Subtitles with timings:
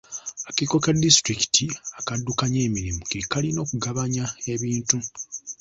[0.39, 1.65] Akakiiko ka disitulikiti
[1.99, 4.97] akaddukanya emirimu ke kalina okugabanya ebintu.